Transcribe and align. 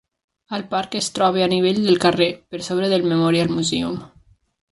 El 0.57 0.61
parc 0.69 0.95
es 0.99 1.09
troba 1.17 1.43
a 1.47 1.49
nivell 1.51 1.81
del 1.83 1.99
carrer, 2.07 2.29
per 2.55 2.63
sobre 2.69 2.91
del 2.95 3.07
Memorial 3.13 3.55
Museum. 3.61 4.03